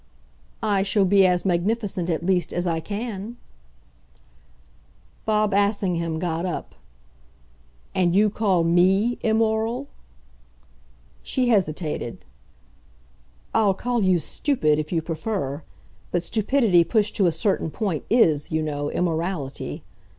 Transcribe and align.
"I 0.63 0.81
shall 0.81 1.05
be 1.05 1.27
as 1.27 1.45
magnificent, 1.45 2.09
at 2.09 2.25
least, 2.25 2.53
as 2.55 2.65
I 2.65 2.79
can." 2.79 3.37
Bob 5.27 5.53
Assingham 5.53 6.17
got 6.17 6.43
up. 6.43 6.73
"And 7.93 8.15
you 8.15 8.31
call 8.31 8.63
ME 8.63 9.19
immoral?" 9.21 9.89
She 11.21 11.49
hesitated. 11.49 12.25
"I'll 13.53 13.75
call 13.75 14.01
you 14.01 14.17
stupid 14.17 14.79
if 14.79 14.91
you 14.91 15.03
prefer. 15.03 15.61
But 16.09 16.23
stupidity 16.23 16.83
pushed 16.83 17.15
to 17.17 17.27
a 17.27 17.31
certain 17.31 17.69
point 17.69 18.03
IS, 18.09 18.51
you 18.51 18.63
know, 18.63 18.89
immorality. 18.89 19.83